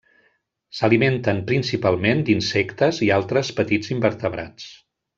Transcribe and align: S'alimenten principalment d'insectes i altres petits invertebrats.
S'alimenten 0.77 1.41
principalment 1.51 2.25
d'insectes 2.31 3.03
i 3.09 3.11
altres 3.21 3.55
petits 3.63 3.97
invertebrats. 3.99 4.71